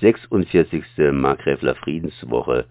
[0.00, 1.12] 46.
[1.12, 2.64] Markgräfler Friedenswoche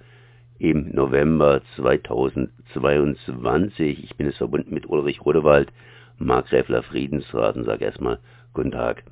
[0.58, 4.04] im November 2022.
[4.04, 5.72] Ich bin es verbunden mit Ulrich Rodewald,
[6.18, 8.18] Markgräfler Friedensrat und sage erstmal
[8.54, 9.04] guten Tag.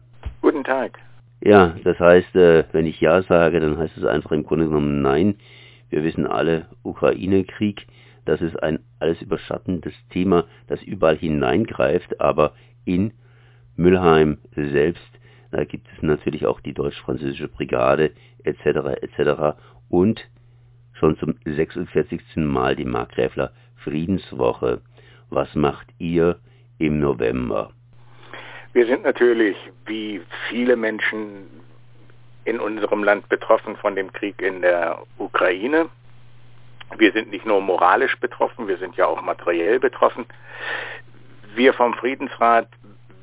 [0.42, 0.98] Guten Tag.
[1.42, 5.04] Ja, das heißt, äh, wenn ich Ja sage, dann heißt es einfach im Grunde genommen
[5.04, 5.36] Nein.
[5.92, 7.86] Wir wissen alle, Ukraine-Krieg,
[8.26, 12.54] das ist ein alles überschattendes Thema, das überall hineingreift, aber
[12.84, 13.14] in
[13.76, 15.17] Mülheim selbst,
[15.52, 18.12] da gibt es natürlich auch die deutsch-französische Brigade
[18.44, 19.02] etc.
[19.02, 19.58] etc.
[19.90, 20.28] und
[20.94, 22.22] schon zum 46.
[22.36, 24.82] Mal die Markgräfler Friedenswoche.
[25.30, 26.40] Was macht ihr
[26.78, 27.72] im November?
[28.74, 29.56] Wir sind natürlich
[29.86, 31.48] wie viele Menschen
[32.46, 35.90] in unserem Land betroffen von dem Krieg in der Ukraine.
[36.98, 40.26] Wir sind nicht nur moralisch betroffen, wir sind ja auch materiell betroffen.
[41.56, 42.70] Wir vom Friedensrat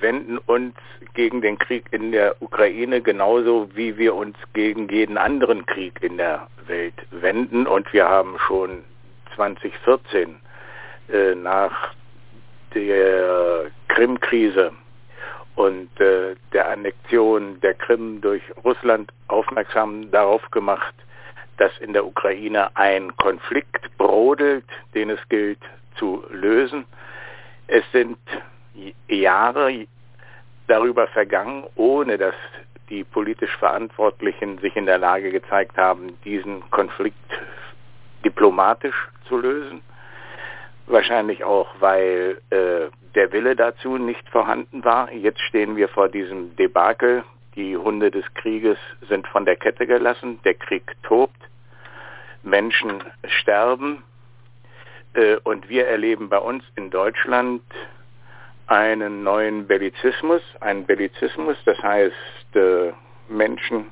[0.01, 0.75] wenden uns
[1.15, 6.17] gegen den Krieg in der Ukraine genauso wie wir uns gegen jeden anderen Krieg in
[6.17, 7.67] der Welt wenden.
[7.67, 8.85] Und wir haben schon
[9.35, 10.37] 2014
[11.13, 11.95] äh, nach
[12.75, 14.73] der Krim-Krise
[15.55, 20.95] und äh, der Annexion der Krim durch Russland aufmerksam darauf gemacht,
[21.59, 25.61] dass in der Ukraine ein Konflikt brodelt, den es gilt
[25.97, 26.85] zu lösen.
[27.69, 28.19] Es sind
[29.09, 29.87] Jahre
[30.67, 32.35] darüber vergangen, ohne dass
[32.89, 37.17] die politisch Verantwortlichen sich in der Lage gezeigt haben, diesen Konflikt
[38.25, 39.81] diplomatisch zu lösen.
[40.87, 45.11] Wahrscheinlich auch, weil äh, der Wille dazu nicht vorhanden war.
[45.13, 47.25] Jetzt stehen wir vor diesem Debakel.
[47.55, 48.79] Die Hunde des Krieges
[49.09, 50.41] sind von der Kette gelassen.
[50.45, 51.41] Der Krieg tobt.
[52.43, 54.03] Menschen sterben.
[55.15, 57.63] Äh, und wir erleben bei uns in Deutschland
[58.67, 60.43] einen neuen Bellizismus.
[60.61, 62.93] Ein Bellizismus, das heißt, äh,
[63.29, 63.91] Menschen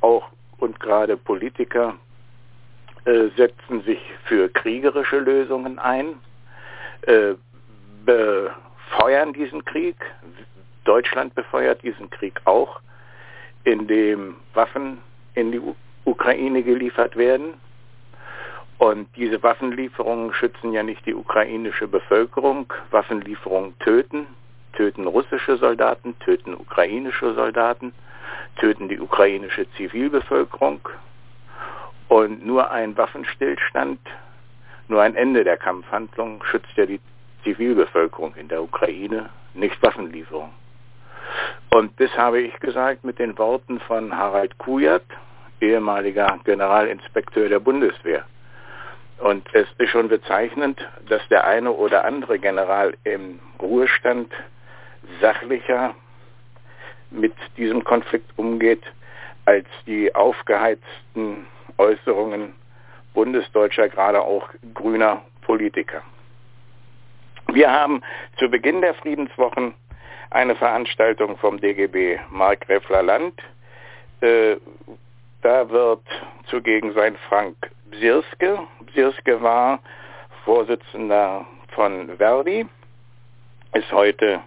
[0.00, 1.96] auch und gerade Politiker
[3.04, 6.20] äh, setzen sich für kriegerische Lösungen ein,
[8.04, 9.96] befeuern diesen Krieg.
[10.84, 12.80] Deutschland befeuert diesen Krieg auch,
[13.64, 14.98] indem Waffen
[15.34, 15.60] in die
[16.04, 17.54] Ukraine geliefert werden.
[18.78, 22.72] Und diese Waffenlieferungen schützen ja nicht die ukrainische Bevölkerung.
[22.90, 24.26] Waffenlieferungen töten,
[24.72, 27.92] töten russische Soldaten, töten ukrainische Soldaten,
[28.56, 30.80] töten die ukrainische Zivilbevölkerung.
[32.06, 33.98] Und nur ein Waffenstillstand,
[34.86, 37.00] nur ein Ende der Kampfhandlung schützt ja die
[37.42, 40.52] Zivilbevölkerung in der Ukraine, nicht Waffenlieferung.
[41.70, 45.04] Und das habe ich gesagt mit den Worten von Harald Kujat,
[45.60, 48.24] ehemaliger Generalinspekteur der Bundeswehr.
[49.18, 54.32] Und es ist schon bezeichnend, dass der eine oder andere General im Ruhestand
[55.20, 55.94] sachlicher
[57.10, 58.82] mit diesem Konflikt umgeht,
[59.44, 61.46] als die aufgeheizten
[61.78, 62.54] Äußerungen
[63.14, 66.02] bundesdeutscher, gerade auch grüner Politiker.
[67.48, 68.02] Wir haben
[68.38, 69.74] zu Beginn der Friedenswochen
[70.30, 73.40] eine Veranstaltung vom DGB Markgräfler Land.
[74.20, 74.56] Äh,
[75.42, 76.02] da wird
[76.48, 77.56] zugegen sein Frank
[77.90, 78.58] Bsirske.
[78.86, 79.80] Bsirske war
[80.44, 82.66] Vorsitzender von Verdi,
[83.74, 84.40] ist heute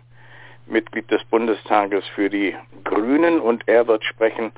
[0.65, 4.51] Mitglied des Bundestages für die Grünen und er wird sprechen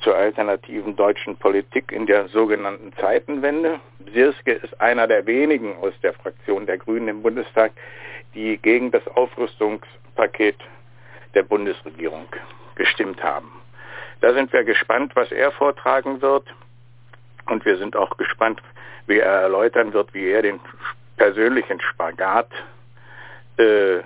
[0.00, 3.80] zur alternativen deutschen Politik in der sogenannten Zeitenwende.
[3.98, 7.72] Bsirske ist einer der wenigen aus der Fraktion der Grünen im Bundestag,
[8.34, 10.56] die gegen das Aufrüstungspaket
[11.34, 12.26] der Bundesregierung
[12.76, 13.50] gestimmt haben.
[14.20, 16.44] Da sind wir gespannt, was er vortragen wird.
[17.48, 18.62] Und wir sind auch gespannt,
[19.06, 20.60] wie er erläutern wird, wie er den
[21.16, 22.50] persönlichen Spagat
[23.58, 24.00] äh,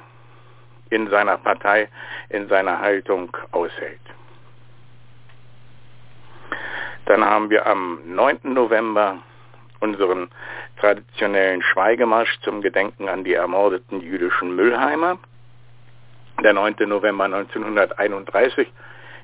[0.90, 1.88] in seiner Partei,
[2.28, 4.00] in seiner Haltung aushält.
[7.06, 8.40] Dann haben wir am 9.
[8.44, 9.18] November
[9.80, 10.30] unseren
[10.78, 15.18] traditionellen Schweigemarsch zum Gedenken an die ermordeten jüdischen Müllheimer.
[16.42, 16.76] Der 9.
[16.86, 18.72] November 1931,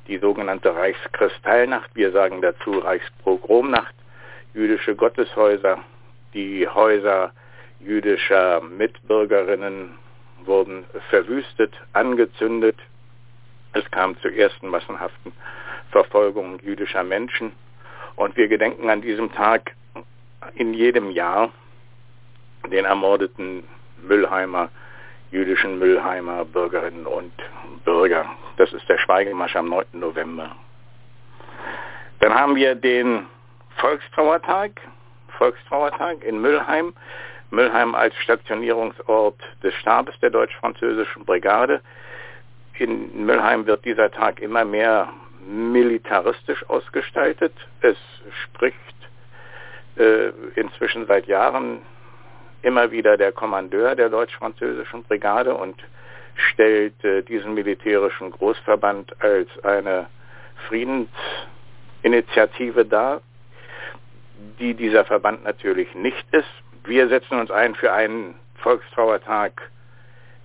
[0.08, 3.94] die sogenannte Reichskristallnacht, wir sagen dazu Reichspogromnacht,
[4.54, 5.78] jüdische Gotteshäuser,
[6.34, 7.32] die Häuser
[7.80, 9.94] jüdischer Mitbürgerinnen
[10.44, 12.76] wurden verwüstet, angezündet.
[13.72, 15.32] Es kam zu ersten massenhaften
[15.90, 17.52] Verfolgungen jüdischer Menschen.
[18.16, 19.74] Und wir gedenken an diesem Tag
[20.54, 21.50] in jedem Jahr
[22.70, 23.64] den ermordeten
[24.02, 24.70] Müllheimer,
[25.30, 27.32] jüdischen Müllheimer Bürgerinnen und
[27.84, 28.26] Bürger.
[28.56, 29.84] Das ist der Schweigemarsch am 9.
[29.92, 30.56] November.
[32.20, 33.26] Dann haben wir den
[33.78, 34.80] Volkstrauertag,
[35.38, 36.92] Volkstrauertag in Müllheim.
[37.50, 41.80] Müllheim als Stationierungsort des Stabes der deutsch-französischen Brigade.
[42.78, 45.08] In Müllheim wird dieser Tag immer mehr
[45.46, 47.52] militaristisch ausgestaltet.
[47.80, 47.96] Es
[48.44, 48.76] spricht
[49.96, 51.78] äh, inzwischen seit Jahren
[52.62, 55.80] immer wieder der Kommandeur der deutsch-französischen Brigade und
[56.34, 60.06] stellt äh, diesen militärischen Großverband als eine
[60.68, 63.22] Friedensinitiative dar,
[64.58, 66.48] die dieser Verband natürlich nicht ist.
[66.84, 69.70] Wir setzen uns ein für einen Volkstrauertag,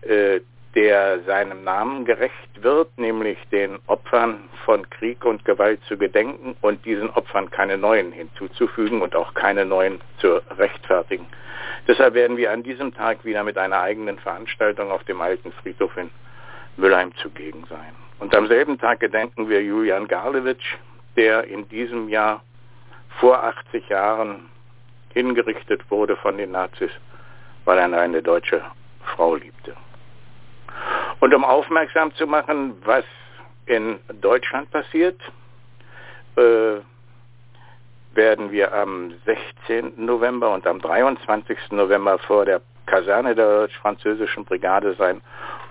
[0.02, 0.42] äh,
[0.76, 6.84] der seinem Namen gerecht wird, nämlich den Opfern von Krieg und Gewalt zu gedenken und
[6.86, 11.28] diesen Opfern keine neuen hinzuzufügen und auch keine neuen zu rechtfertigen.
[11.88, 15.96] Deshalb werden wir an diesem Tag wieder mit einer eigenen Veranstaltung auf dem alten Friedhof
[15.98, 16.10] in
[16.78, 17.94] Müllheim zugegen sein.
[18.20, 20.78] Und am selben Tag gedenken wir Julian Garlewitsch,
[21.16, 22.42] der in diesem Jahr
[23.20, 24.50] vor 80 Jahren
[25.14, 26.92] hingerichtet wurde von den Nazis,
[27.66, 28.62] weil er eine deutsche
[29.16, 29.76] Frau liebte.
[31.20, 33.06] Und um aufmerksam zu machen, was
[33.66, 35.20] in Deutschland passiert,
[36.36, 36.80] äh,
[38.14, 39.94] werden wir am 16.
[40.06, 41.58] November und am 23.
[41.72, 45.22] November vor der Kaserne der deutsch-französischen Brigade sein,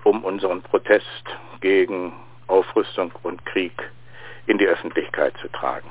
[0.03, 1.23] um unseren Protest
[1.61, 2.13] gegen
[2.47, 3.73] Aufrüstung und Krieg
[4.47, 5.89] in die Öffentlichkeit zu tragen.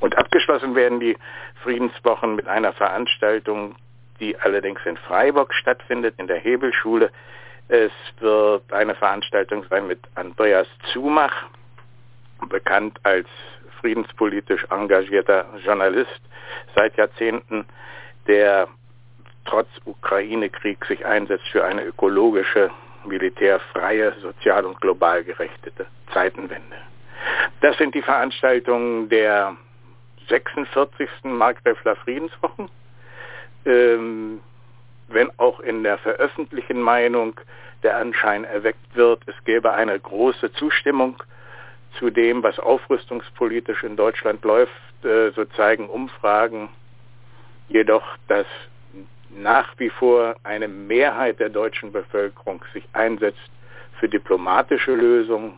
[0.00, 1.16] Und abgeschlossen werden die
[1.62, 3.76] Friedenswochen mit einer Veranstaltung,
[4.20, 7.10] die allerdings in Freiburg stattfindet, in der Hebelschule.
[7.68, 11.46] Es wird eine Veranstaltung sein mit Andreas Zumach,
[12.48, 13.26] bekannt als
[13.80, 16.20] friedenspolitisch engagierter Journalist
[16.74, 17.66] seit Jahrzehnten,
[18.26, 18.68] der
[19.44, 22.70] trotz Ukraine-Krieg sich einsetzt für eine ökologische,
[23.06, 26.76] militärfreie, sozial und global gerechtete Zeitenwende.
[27.60, 29.56] Das sind die Veranstaltungen der
[30.28, 31.08] 46.
[31.24, 32.68] Markgräfler Friedenswochen.
[33.66, 34.40] Ähm,
[35.08, 37.38] wenn auch in der veröffentlichten Meinung
[37.82, 41.22] der Anschein erweckt wird, es gäbe eine große Zustimmung
[41.98, 44.72] zu dem, was aufrüstungspolitisch in Deutschland läuft,
[45.04, 46.68] äh, so zeigen Umfragen
[47.68, 48.46] jedoch, dass
[49.30, 53.50] nach wie vor eine Mehrheit der deutschen Bevölkerung sich einsetzt
[53.98, 55.54] für diplomatische Lösungen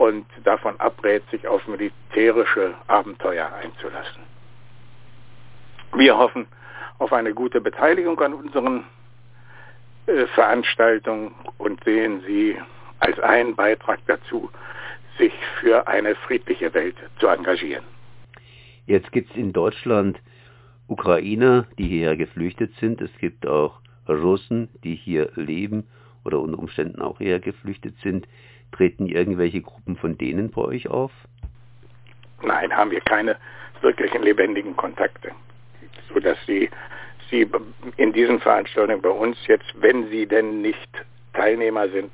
[0.00, 4.22] und davon abrät, sich auf militärische Abenteuer einzulassen.
[5.94, 6.46] Wir hoffen
[6.98, 8.84] auf eine gute Beteiligung an unseren
[10.06, 12.56] äh, Veranstaltungen und sehen sie
[13.00, 14.48] als einen Beitrag dazu,
[15.18, 17.84] sich für eine friedliche Welt zu engagieren.
[18.86, 20.18] Jetzt gibt es in Deutschland
[20.86, 23.02] Ukrainer, die hierher geflüchtet sind.
[23.02, 25.86] Es gibt auch Russen, die hier leben
[26.24, 28.26] oder unter Umständen auch hierher geflüchtet sind.
[28.72, 31.12] Treten irgendwelche Gruppen von denen bei euch auf?
[32.42, 33.36] Nein, haben wir keine
[33.82, 35.30] wirklichen lebendigen Kontakte,
[36.12, 36.70] sodass sie,
[37.30, 37.48] sie
[37.96, 40.88] in diesen Veranstaltungen bei uns jetzt, wenn sie denn nicht
[41.34, 42.10] Teilnehmer sind,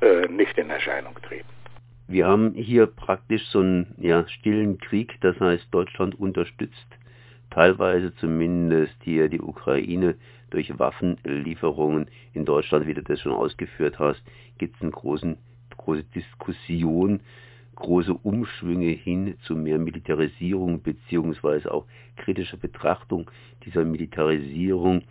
[0.00, 1.48] äh, nicht in Erscheinung treten.
[2.06, 6.98] Wir haben hier praktisch so einen ja, stillen Krieg, das heißt Deutschland unterstützt
[7.50, 10.16] teilweise zumindest hier die Ukraine
[10.50, 14.22] durch Waffenlieferungen in Deutschland, wie du das schon ausgeführt hast,
[14.58, 15.36] gibt es eine großen,
[15.78, 17.20] große Diskussion,
[17.76, 21.86] große Umschwünge hin zu mehr Militarisierung beziehungsweise auch
[22.16, 23.30] kritischer Betrachtung
[23.64, 25.02] dieser Militarisierung.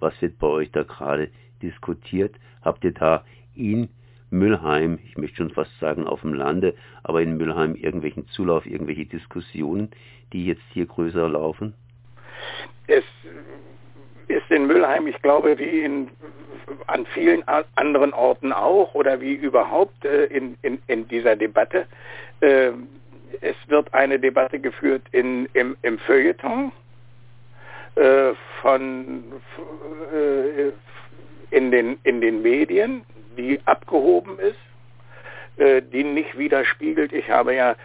[0.00, 1.30] Was wird bei euch da gerade
[1.62, 2.34] diskutiert?
[2.62, 3.24] Habt ihr da
[3.54, 3.88] in
[4.30, 6.74] Müllheim, ich möchte schon fast sagen auf dem Lande,
[7.04, 9.90] aber in Müllheim irgendwelchen Zulauf, irgendwelche Diskussionen,
[10.32, 11.74] die jetzt hier größer laufen?
[12.88, 13.04] Es
[14.36, 16.10] ist in Müllheim, ich glaube, wie in,
[16.86, 17.42] an vielen
[17.74, 21.86] anderen Orten auch oder wie überhaupt äh, in, in, in dieser Debatte,
[22.40, 22.70] äh,
[23.40, 26.72] es wird eine Debatte geführt in, im, im Feuilleton
[27.96, 29.24] äh, von
[31.50, 33.04] in den, in den Medien,
[33.36, 34.58] die abgehoben ist,
[35.92, 37.12] die nicht widerspiegelt.
[37.12, 37.76] Ich habe ja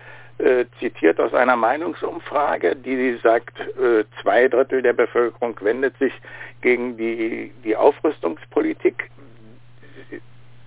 [0.42, 6.14] äh, zitiert aus einer Meinungsumfrage, die sagt, äh, zwei Drittel der Bevölkerung wendet sich
[6.62, 9.10] gegen die, die Aufrüstungspolitik.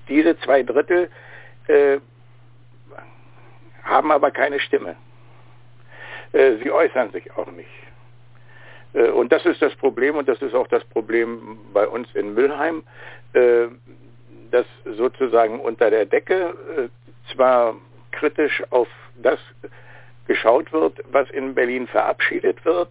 [0.09, 1.11] Diese zwei Drittel
[1.67, 1.99] äh,
[3.83, 4.97] haben aber keine Stimme.
[6.33, 7.69] Äh, sie äußern sich auch nicht.
[8.93, 12.35] Äh, und das ist das Problem und das ist auch das Problem bei uns in
[12.35, 12.83] Müllheim
[14.53, 16.55] dass sozusagen unter der Decke
[17.33, 17.75] zwar
[18.13, 18.87] kritisch auf
[19.23, 19.39] das
[20.27, 22.91] geschaut wird, was in Berlin verabschiedet wird,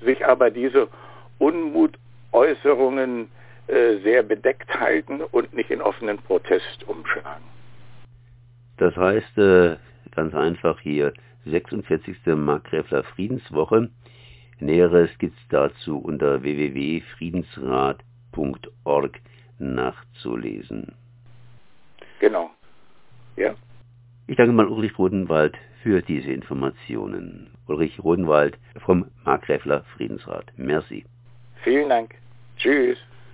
[0.00, 0.88] sich aber diese
[1.38, 3.28] Unmutäußerungen
[3.66, 7.44] äh, sehr bedeckt halten und nicht in offenen Protest umschlagen.
[8.76, 9.76] Das heißt, äh,
[10.14, 11.14] ganz einfach hier
[11.46, 12.16] 46.
[12.26, 13.88] Markgräfler Friedenswoche.
[14.60, 19.20] Näheres gibt es dazu unter www.friedensrat.org
[19.58, 20.94] nachzulesen.
[22.20, 22.50] Genau.
[23.36, 23.56] Ja.
[24.26, 27.50] Ich danke mal Ulrich Rodenwald für diese Informationen.
[27.66, 30.46] Ulrich Rodenwald vom Markgräfler Friedensrat.
[30.56, 31.04] Merci.
[31.62, 32.14] Vielen Dank.
[32.56, 32.98] Tschüss.